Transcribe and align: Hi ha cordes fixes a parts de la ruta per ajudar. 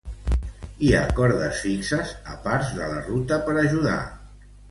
Hi 0.85 0.87
ha 0.95 1.01
cordes 1.19 1.59
fixes 1.65 2.15
a 2.35 2.39
parts 2.47 2.73
de 2.79 2.89
la 2.93 3.05
ruta 3.11 3.39
per 3.51 3.55
ajudar. 3.67 4.01